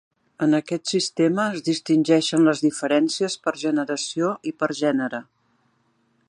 En 0.43 0.57
aquest 0.59 0.87
sistema 0.93 1.45
es 1.57 1.61
distingeixen 1.67 2.47
les 2.49 2.63
diferències 2.65 3.37
per 3.45 3.55
generació 3.65 4.33
i 4.53 4.57
per 4.63 4.71
gènere. 4.81 5.23